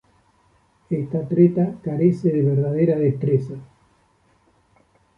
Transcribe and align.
Esta 0.89 1.27
treta 1.27 1.75
carece 1.83 2.31
de 2.31 2.41
verdadera 2.41 2.97
destreza. 2.97 3.53